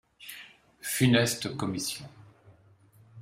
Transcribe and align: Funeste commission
Funeste 0.81 1.53
commission 1.55 2.09